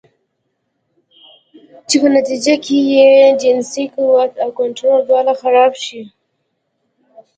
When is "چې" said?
1.87-1.95